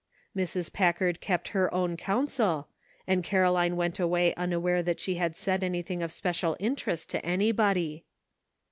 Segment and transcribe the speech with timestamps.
[0.35, 0.73] Mrs.
[0.73, 2.67] Packard kept her own counsel,
[3.05, 8.03] and Caroline went away unaware that she had said anything of special interest to anybody.